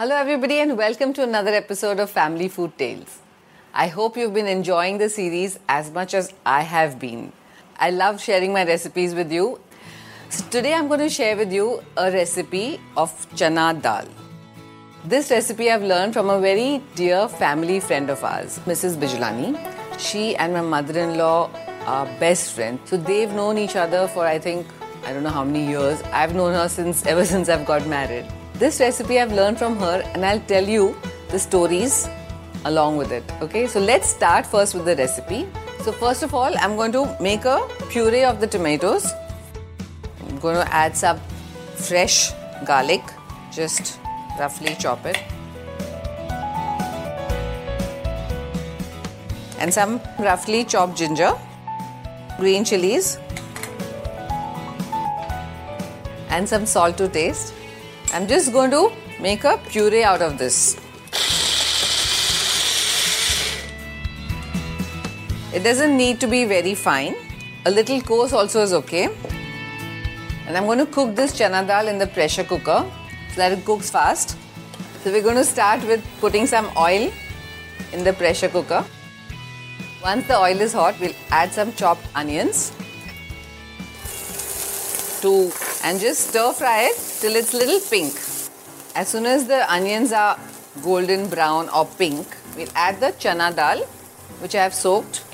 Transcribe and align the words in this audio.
Hello, 0.00 0.16
everybody, 0.16 0.60
and 0.60 0.78
welcome 0.78 1.12
to 1.12 1.22
another 1.22 1.50
episode 1.50 2.00
of 2.00 2.08
Family 2.08 2.48
Food 2.48 2.78
Tales. 2.78 3.18
I 3.74 3.88
hope 3.88 4.16
you've 4.16 4.32
been 4.32 4.46
enjoying 4.46 4.96
the 4.96 5.10
series 5.10 5.58
as 5.68 5.90
much 5.90 6.14
as 6.14 6.32
I 6.46 6.62
have 6.62 6.98
been. 6.98 7.34
I 7.78 7.90
love 7.90 8.18
sharing 8.18 8.54
my 8.54 8.64
recipes 8.64 9.14
with 9.14 9.30
you. 9.30 9.60
So, 10.30 10.46
today 10.48 10.72
I'm 10.72 10.88
going 10.88 11.00
to 11.00 11.10
share 11.10 11.36
with 11.36 11.52
you 11.52 11.82
a 11.98 12.10
recipe 12.10 12.80
of 12.96 13.12
chana 13.34 13.68
dal. 13.82 14.08
This 15.04 15.30
recipe 15.30 15.70
I've 15.70 15.82
learned 15.82 16.14
from 16.14 16.30
a 16.30 16.40
very 16.40 16.82
dear 16.94 17.28
family 17.28 17.78
friend 17.78 18.08
of 18.08 18.24
ours, 18.24 18.58
Mrs. 18.60 18.96
Bijlani. 18.96 19.52
She 19.98 20.34
and 20.34 20.54
my 20.54 20.62
mother 20.62 20.98
in 20.98 21.18
law 21.18 21.50
are 21.84 22.06
best 22.18 22.52
friends. 22.52 22.88
So, 22.88 22.96
they've 22.96 23.30
known 23.30 23.58
each 23.58 23.76
other 23.76 24.08
for 24.08 24.24
I 24.24 24.38
think, 24.38 24.66
I 25.04 25.12
don't 25.12 25.24
know 25.24 25.28
how 25.40 25.44
many 25.44 25.68
years. 25.68 26.00
I've 26.04 26.34
known 26.34 26.54
her 26.54 26.70
since 26.70 27.04
ever 27.04 27.26
since 27.26 27.50
I've 27.50 27.66
got 27.66 27.86
married. 27.86 28.39
This 28.60 28.78
recipe 28.78 29.18
I've 29.18 29.32
learned 29.32 29.58
from 29.58 29.78
her, 29.78 30.02
and 30.12 30.22
I'll 30.22 30.40
tell 30.40 30.62
you 30.62 30.94
the 31.30 31.38
stories 31.38 32.06
along 32.66 32.98
with 32.98 33.10
it. 33.10 33.24
Okay, 33.40 33.66
so 33.66 33.80
let's 33.80 34.06
start 34.06 34.44
first 34.44 34.74
with 34.74 34.84
the 34.84 34.94
recipe. 34.96 35.46
So, 35.82 35.92
first 35.92 36.22
of 36.22 36.34
all, 36.34 36.52
I'm 36.58 36.76
going 36.76 36.92
to 36.92 37.16
make 37.22 37.46
a 37.46 37.66
puree 37.88 38.22
of 38.22 38.38
the 38.38 38.46
tomatoes. 38.46 39.14
I'm 40.28 40.38
going 40.40 40.56
to 40.56 40.74
add 40.74 40.94
some 40.94 41.18
fresh 41.74 42.32
garlic, 42.66 43.00
just 43.50 43.98
roughly 44.38 44.76
chop 44.78 45.06
it. 45.06 45.16
And 49.58 49.72
some 49.72 50.02
roughly 50.18 50.64
chopped 50.64 50.98
ginger, 50.98 51.32
green 52.38 52.66
chilies, 52.66 53.16
and 56.28 56.46
some 56.46 56.66
salt 56.66 56.98
to 56.98 57.08
taste. 57.08 57.54
I'm 58.12 58.26
just 58.26 58.52
going 58.52 58.72
to 58.72 58.90
make 59.20 59.44
a 59.44 59.56
puree 59.68 60.02
out 60.02 60.20
of 60.20 60.36
this. 60.36 60.74
It 65.54 65.62
doesn't 65.62 65.96
need 65.96 66.18
to 66.18 66.26
be 66.26 66.44
very 66.44 66.74
fine. 66.74 67.14
A 67.66 67.70
little 67.70 68.00
coarse 68.00 68.32
also 68.32 68.62
is 68.62 68.72
okay. 68.72 69.10
And 70.48 70.56
I'm 70.56 70.66
going 70.66 70.78
to 70.78 70.86
cook 70.86 71.14
this 71.14 71.38
chana 71.38 71.64
dal 71.64 71.86
in 71.86 71.98
the 71.98 72.08
pressure 72.08 72.42
cooker 72.42 72.84
so 73.28 73.36
that 73.36 73.52
it 73.52 73.64
cooks 73.64 73.90
fast. 73.90 74.36
So 75.04 75.12
we're 75.12 75.22
going 75.22 75.36
to 75.36 75.44
start 75.44 75.84
with 75.84 76.04
putting 76.20 76.48
some 76.48 76.68
oil 76.76 77.12
in 77.92 78.02
the 78.02 78.12
pressure 78.12 78.48
cooker. 78.48 78.84
Once 80.02 80.26
the 80.26 80.36
oil 80.36 80.60
is 80.60 80.72
hot, 80.72 80.98
we'll 80.98 81.14
add 81.30 81.52
some 81.52 81.72
chopped 81.74 82.06
onions 82.16 82.72
to 85.20 85.52
and 85.82 86.00
just 86.00 86.28
stir 86.28 86.52
fry 86.52 86.88
it 86.90 86.96
till 87.20 87.36
it's 87.36 87.52
little 87.54 87.80
pink. 87.80 88.14
As 88.94 89.08
soon 89.08 89.26
as 89.26 89.46
the 89.46 89.60
onions 89.72 90.12
are 90.12 90.38
golden 90.82 91.28
brown 91.28 91.68
or 91.70 91.86
pink, 91.86 92.26
we'll 92.56 92.74
add 92.74 93.00
the 93.00 93.12
chana 93.24 93.54
dal 93.54 93.84
which 94.40 94.54
I 94.54 94.62
have 94.62 94.74
soaked. 94.74 95.24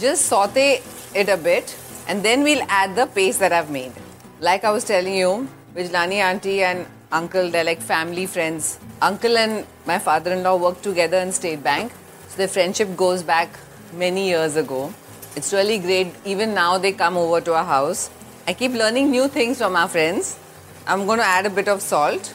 Just 0.00 0.26
saute 0.26 0.82
it 1.14 1.28
a 1.28 1.36
bit 1.36 1.76
and 2.08 2.22
then 2.22 2.42
we'll 2.42 2.64
add 2.68 2.96
the 2.96 3.06
paste 3.06 3.40
that 3.40 3.52
I've 3.52 3.70
made. 3.70 3.92
Like 4.40 4.64
I 4.64 4.70
was 4.70 4.84
telling 4.84 5.14
you, 5.14 5.48
Bijlani 5.74 6.16
auntie 6.16 6.62
and 6.62 6.86
uncle, 7.12 7.50
they're 7.50 7.64
like 7.64 7.80
family 7.80 8.26
friends. 8.26 8.78
Uncle 9.00 9.36
and 9.36 9.66
my 9.86 9.98
father-in-law 9.98 10.56
worked 10.56 10.82
together 10.82 11.18
in 11.18 11.32
State 11.32 11.62
Bank. 11.62 11.92
So 12.28 12.36
their 12.38 12.48
friendship 12.48 12.96
goes 12.96 13.22
back 13.22 13.48
many 13.92 14.28
years 14.28 14.56
ago. 14.56 14.92
It's 15.36 15.52
really 15.52 15.78
great. 15.78 16.14
Even 16.24 16.54
now 16.54 16.78
they 16.78 16.92
come 16.92 17.16
over 17.16 17.40
to 17.40 17.54
our 17.54 17.64
house. 17.64 18.08
I 18.46 18.52
keep 18.52 18.72
learning 18.72 19.10
new 19.10 19.26
things 19.26 19.58
from 19.58 19.74
our 19.74 19.88
friends. 19.88 20.38
I'm 20.86 21.06
going 21.06 21.18
to 21.18 21.24
add 21.24 21.46
a 21.46 21.50
bit 21.50 21.66
of 21.66 21.82
salt. 21.82 22.32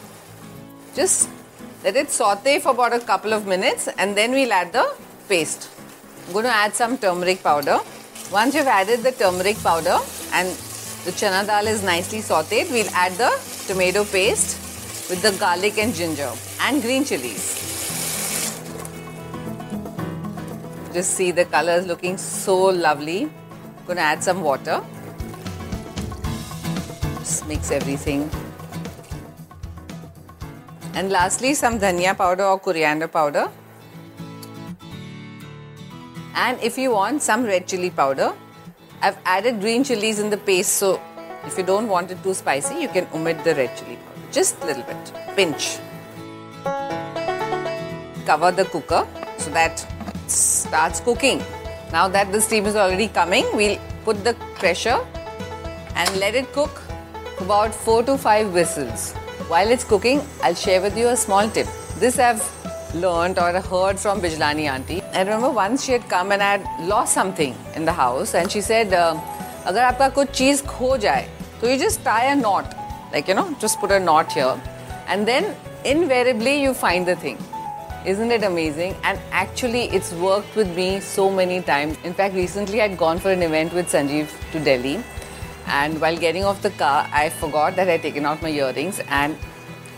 Just 0.96 1.30
let 1.84 1.96
it 1.96 2.10
saute 2.10 2.60
for 2.60 2.72
about 2.72 2.94
a 2.94 3.00
couple 3.00 3.32
of 3.32 3.48
minutes 3.48 3.88
and 3.98 4.18
then 4.18 4.32
we'll 4.32 4.52
add 4.52 4.74
the 4.74 4.94
paste. 5.30 5.70
I'm 6.28 6.34
going 6.34 6.46
to 6.46 6.52
add 6.52 6.76
some 6.76 6.98
turmeric 6.98 7.42
powder. 7.42 7.80
Once 8.34 8.54
you've 8.54 8.68
added 8.68 9.00
the 9.00 9.14
turmeric 9.14 9.58
powder 9.64 9.98
and 10.34 10.50
the 11.06 11.12
chana 11.12 11.46
dal 11.46 11.68
is 11.68 11.82
nicely 11.82 12.20
sauteed, 12.20 12.70
we'll 12.70 12.94
add 12.94 13.14
the 13.14 13.32
tomato 13.66 14.04
paste 14.04 14.58
with 15.10 15.22
the 15.22 15.32
garlic 15.40 15.78
and 15.78 15.96
ginger 15.96 16.32
and 16.60 16.82
green 16.82 17.06
chilies. 17.06 17.79
Just 20.94 21.12
see 21.12 21.32
the 21.32 21.46
colors 21.46 21.86
looking 21.86 22.18
so 22.18 22.58
lovely. 22.58 23.32
Gonna 23.88 24.02
add 24.02 24.24
some 24.24 24.42
water. 24.42 24.82
Just 27.20 27.48
mix 27.48 27.72
everything. 27.72 28.30
And 30.96 31.12
lastly, 31.12 31.54
some 31.54 31.80
dhania 31.80 32.18
powder 32.18 32.44
or 32.44 32.60
coriander 32.60 33.08
powder. 33.08 33.50
And 36.34 36.60
if 36.62 36.78
you 36.78 36.92
want 36.92 37.22
some 37.22 37.44
red 37.44 37.68
chili 37.68 37.92
powder, 37.92 38.34
I've 39.02 39.18
added 39.26 39.62
green 39.62 39.84
chilies 39.84 40.20
in 40.20 40.30
the 40.30 40.38
paste. 40.38 40.74
So 40.74 41.00
if 41.46 41.58
you 41.58 41.64
don't 41.64 41.88
want 41.88 42.12
it 42.12 42.24
too 42.24 42.34
spicy, 42.34 42.76
you 42.82 42.88
can 42.88 43.08
omit 43.14 43.44
the 43.44 43.54
red 43.54 43.78
chili 43.78 43.98
powder. 43.98 44.32
Just 44.32 44.62
a 44.64 44.66
little 44.66 44.84
bit. 44.84 45.14
Pinch. 45.36 45.78
Cover 48.26 48.52
the 48.52 48.66
cooker 48.66 49.08
so 49.38 49.50
that 49.52 49.86
starts 50.29 51.01
cooking. 51.01 51.43
Now 51.93 52.09
that 52.09 52.33
the 52.33 52.41
steam 52.41 52.67
is 52.67 52.77
already 52.77 53.09
coming, 53.09 53.45
we'll 53.55 53.79
put 54.05 54.25
the 54.25 54.35
pressure 54.59 54.99
and 55.95 56.17
let 56.17 56.35
it 56.35 56.53
cook 56.53 56.83
for 57.37 57.45
about 57.45 57.75
4 57.75 58.03
to 58.05 58.19
5 58.19 58.53
whistles. 58.53 59.13
While 59.49 59.71
it's 59.71 59.85
cooking, 59.85 60.21
I'll 60.43 60.55
share 60.55 60.81
with 60.81 60.97
you 60.97 61.09
a 61.09 61.17
small 61.17 61.49
tip. 61.49 61.67
This 61.99 62.19
I've 62.19 62.43
learned 62.95 63.39
or 63.39 63.53
heard 63.61 63.99
from 63.99 64.21
Bijlani 64.21 64.69
auntie. 64.71 65.03
I 65.13 65.21
remember 65.23 65.51
once 65.51 65.85
she 65.85 65.93
had 65.93 66.09
come 66.09 66.33
and 66.33 66.43
I 66.43 66.57
had 66.59 66.89
lost 66.89 67.13
something 67.13 67.55
in 67.75 67.85
the 67.85 67.93
house 67.93 68.35
and 68.35 68.51
she 68.51 68.61
said, 68.61 68.93
uh, 68.93 69.15
अगर 69.67 69.83
आपका 69.83 70.09
कुछ 70.17 70.31
चीज़ 70.39 70.63
खो 70.67 70.97
जाए 71.05 71.29
तो 71.61 71.69
you 71.69 71.77
just 71.83 72.05
tie 72.05 72.25
a 72.33 72.37
knot 72.37 72.75
like 73.13 73.29
you 73.29 73.35
know 73.35 73.47
just 73.61 73.81
put 73.81 73.91
a 73.91 74.01
knot 74.07 74.33
here 74.33 74.61
and 75.09 75.29
then 75.29 75.55
invariably 75.85 76.55
you 76.63 76.75
find 76.75 77.07
the 77.07 77.17
thing 77.25 77.39
isn't 78.05 78.31
it 78.31 78.43
amazing? 78.43 78.95
And 79.03 79.19
actually, 79.31 79.85
it's 79.85 80.13
worked 80.13 80.55
with 80.57 80.75
me 80.77 81.01
so 81.01 81.31
many 81.31 81.61
times. 81.63 81.97
In 82.05 82.13
fact, 82.13 82.35
recently 82.35 82.83
I'd 82.83 82.99
gone 82.99 83.19
for 83.19 83.31
an 83.31 83.43
event 83.43 83.73
with 83.73 83.89
Sanjeev 83.89 84.29
to 84.53 84.61
Delhi, 84.61 85.03
and 85.67 86.01
while 86.01 86.17
getting 86.17 86.45
off 86.45 86.61
the 86.63 86.71
car, 86.71 87.09
I 87.13 87.31
forgot 87.31 87.77
that 87.77 87.89
I'd 87.89 88.03
taken 88.03 88.27
out 88.27 88.43
my 88.43 88.51
earrings 88.51 89.01
and 89.09 89.37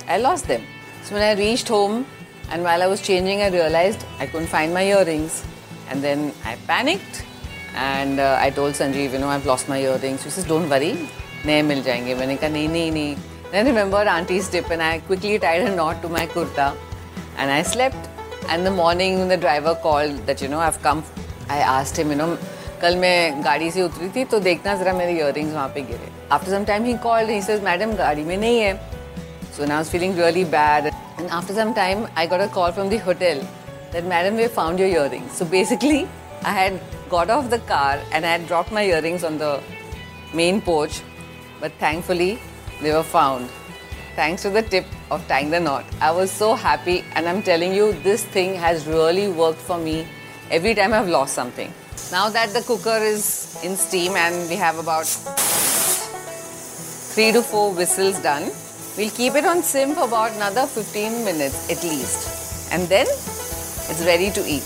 I 0.07 0.19
lost 0.19 0.47
them. 0.47 0.63
So 1.03 1.15
when 1.15 1.23
I 1.23 1.39
reached 1.39 1.69
home, 1.69 2.07
and 2.51 2.63
while 2.63 2.83
I 2.83 2.87
was 2.87 3.03
changing, 3.03 3.43
I 3.43 3.49
realized 3.49 4.05
I 4.21 4.27
couldn't 4.27 4.47
find 4.47 4.73
my 4.73 4.85
earrings, 4.85 5.45
and 5.91 6.03
then 6.03 6.33
I 6.45 6.57
panicked 6.69 7.25
and 7.75 8.21
uh, 8.21 8.39
I 8.41 8.51
told 8.51 8.75
Sanjeev, 8.75 9.13
you 9.13 9.19
know, 9.19 9.29
I've 9.29 9.45
lost 9.45 9.69
my 9.69 9.79
earrings. 9.81 10.23
He 10.25 10.31
says, 10.31 10.45
don't 10.45 10.69
worry, 10.69 10.97
नए 11.47 11.63
मिल 11.63 11.83
जाएंगे 11.83 12.15
मैंने 12.15 12.37
कहा 12.37 12.49
नहीं 12.51 12.69
नहीं 12.69 12.93
नहीं 12.93 13.17
Then 13.51 13.67
I 13.67 13.69
remembered 13.69 14.09
auntie's 14.09 14.49
tip 14.49 14.71
and 14.71 14.83
I 14.83 14.99
quickly 15.09 15.39
tied 15.39 15.63
a 15.63 15.75
knot 15.75 16.01
to 16.03 16.09
my 16.09 16.27
kurta 16.27 16.75
and 17.41 17.51
I 17.51 17.63
slept. 17.63 18.09
And 18.49 18.65
the 18.65 18.71
morning 18.71 19.19
when 19.19 19.29
the 19.29 19.37
driver 19.37 19.75
called 19.75 20.27
that 20.27 20.41
you 20.41 20.49
know 20.49 20.61
I've 20.61 20.81
come, 20.83 21.03
I 21.49 21.59
asked 21.59 21.97
him 21.97 22.11
you 22.11 22.17
know 22.17 22.37
कल 22.81 22.97
मैं 22.97 23.45
गाड़ी 23.45 23.71
से 23.71 23.83
उतरी 23.83 24.09
थी 24.17 24.25
तो 24.31 24.39
देखना 24.41 24.75
जरा 24.77 24.93
मेरे 24.93 25.13
इयरिंग्स 25.13 25.53
वहाँ 25.53 25.69
पे 25.75 25.81
गिरे 25.83 26.09
after 26.33 26.51
some 26.51 26.65
time 26.65 26.85
he 26.85 26.95
called 27.03 27.31
he 27.31 27.41
says 27.43 27.63
madam 27.65 27.93
गाड़ी 27.97 28.25
में 28.25 28.37
नहीं 28.37 28.59
है 28.61 28.75
so 29.57 29.65
now 29.67 29.85
feeling 29.93 30.19
really 30.19 30.45
bad 30.55 30.87
and 30.87 31.29
after 31.29 31.55
some 31.55 31.73
time 31.79 32.07
I 32.19 32.27
got 32.33 32.41
a 32.41 32.47
call 32.55 32.73
from 32.73 32.91
the 32.91 33.01
hotel 33.07 33.43
that 33.93 34.05
madam 34.05 34.37
we 34.37 34.47
found 34.55 34.81
your 34.83 34.89
earrings 34.89 35.37
so 35.41 35.45
basically 35.53 36.01
i 36.45 36.53
had 36.57 36.75
got 37.13 37.31
off 37.35 37.47
the 37.53 37.59
car 37.69 37.93
and 38.13 38.27
i 38.27 38.33
had 38.33 38.47
dropped 38.49 38.73
my 38.79 38.83
earrings 38.87 39.23
on 39.29 39.39
the 39.43 39.53
main 40.41 40.61
porch 40.67 40.99
but 41.61 41.79
thankfully 41.85 42.39
they 42.83 42.93
were 42.97 43.07
found 43.13 43.55
thanks 44.16 44.42
to 44.44 44.50
the 44.50 44.62
tip 44.62 44.86
of 45.10 45.28
tying 45.28 45.50
the 45.50 45.60
knot. 45.60 45.86
I 46.00 46.12
was 46.12 46.32
so 46.32 46.54
happy, 46.56 47.04
and 47.16 47.28
I'm 47.28 47.42
telling 47.42 47.74
you, 47.74 47.94
this 48.04 48.24
thing 48.24 48.56
has 48.56 48.88
really 48.88 49.28
worked 49.30 49.60
for 49.60 49.78
me 49.78 50.08
every 50.50 50.76
time 50.76 50.94
I've 50.94 51.08
lost 51.08 51.34
something. 51.34 51.74
Now 52.12 52.30
that 52.30 52.50
the 52.50 52.62
cooker 52.62 52.98
is 52.98 53.58
in 53.64 53.76
steam 53.76 54.16
and 54.16 54.50
we 54.50 54.56
have 54.56 54.78
about 54.80 55.06
three 57.14 57.32
to 57.32 57.42
four 57.42 57.74
whistles 57.74 58.20
done, 58.22 58.52
we'll 58.98 59.12
keep 59.12 59.36
it 59.36 59.46
on 59.46 59.64
sim 59.64 59.94
for 59.94 60.04
about 60.06 60.32
another 60.36 60.66
15 60.66 61.24
minutes 61.24 61.70
at 61.70 61.84
least, 61.84 62.72
and 62.74 62.88
then 62.88 63.06
it's 63.06 64.04
ready 64.06 64.30
to 64.32 64.42
eat. 64.46 64.64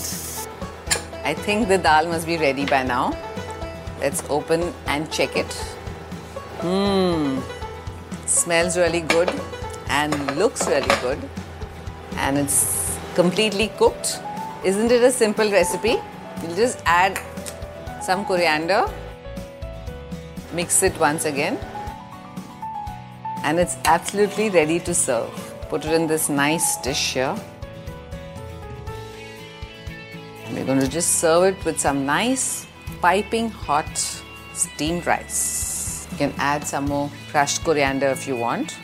I 1.24 1.34
think 1.34 1.68
the 1.68 1.78
dal 1.78 2.06
must 2.06 2.26
be 2.26 2.36
ready 2.36 2.64
by 2.64 2.82
now. 2.82 3.12
Let's 4.00 4.22
open 4.28 4.72
and 4.86 5.10
check 5.10 5.36
it. 5.36 5.46
Mmm, 6.58 7.42
smells 8.26 8.76
really 8.76 9.00
good 9.00 9.30
and 9.88 10.36
looks 10.36 10.66
really 10.66 10.94
good 11.00 11.18
and 12.16 12.38
it's 12.38 12.98
completely 13.14 13.68
cooked. 13.78 14.20
Isn't 14.64 14.90
it 14.90 15.02
a 15.02 15.10
simple 15.10 15.50
recipe? 15.50 15.96
You'll 16.42 16.56
just 16.56 16.82
add 16.84 17.20
some 18.02 18.24
coriander, 18.24 18.86
mix 20.52 20.82
it 20.82 20.98
once 20.98 21.24
again, 21.24 21.58
and 23.42 23.58
it's 23.58 23.76
absolutely 23.84 24.50
ready 24.50 24.80
to 24.80 24.94
serve. 24.94 25.30
Put 25.68 25.84
it 25.84 25.92
in 25.92 26.06
this 26.06 26.28
nice 26.28 26.76
dish 26.78 27.14
here. 27.14 27.36
We're 30.52 30.64
going 30.64 30.80
to 30.80 30.88
just 30.88 31.20
serve 31.20 31.44
it 31.44 31.64
with 31.64 31.78
some 31.78 32.06
nice 32.06 32.66
piping 33.00 33.50
hot 33.50 33.98
steamed 34.54 35.06
rice. 35.06 35.65
You 36.16 36.28
can 36.28 36.40
add 36.40 36.64
some 36.64 36.86
more 36.86 37.10
crushed 37.30 37.62
coriander 37.62 38.06
if 38.06 38.26
you 38.26 38.36
want. 38.36 38.74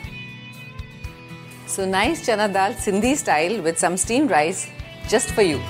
So 1.65 1.83
nice 1.83 2.19
chana 2.27 2.45
dal 2.53 2.75
Sindhi 2.75 3.15
style 3.15 3.55
with 3.63 3.79
some 3.79 3.97
steamed 3.97 4.29
rice 4.29 4.67
just 5.09 5.31
for 5.31 5.41
you. 5.41 5.61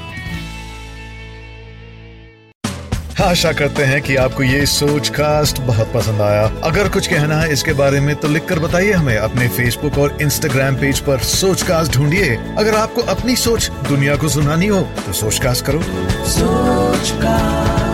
आशा 3.22 3.52
करते 3.54 3.84
हैं 3.86 4.02
कि 4.02 4.16
आपको 4.16 4.44
ये 4.44 4.66
सोच 4.66 5.10
cast 5.16 5.60
बहुत 5.62 5.92
पसंद 5.94 6.22
आया 6.22 6.44
अगर 6.70 6.90
कुछ 6.94 7.08
कहना 7.08 7.36
है 7.42 7.52
इसके 7.54 7.74
बारे 7.74 8.00
में 8.00 8.16
तो 8.20 8.28
लिखकर 8.28 8.60
बताइए 8.60 8.92
हमें 8.92 9.16
अपने 9.18 9.48
फेसबुक 9.58 9.98
और 9.98 10.18
इंस्टाग्राम 10.22 10.76
पेज 10.82 11.00
पर 11.08 11.20
सोच 11.30 11.62
कास्ट 11.70 11.98
ढूंढिए 11.98 12.36
अगर 12.58 12.76
आपको 12.76 13.02
अपनी 13.16 13.36
सोच 13.46 13.70
दुनिया 13.90 14.16
को 14.18 14.30
सुनानी 14.36 14.68
हो 14.68 14.82
तो 15.06 15.14
सोच 15.22 15.40
कास्ट 15.44 15.66
करो 15.66 15.82
सोच 16.36 17.12
कास्ट 17.24 17.93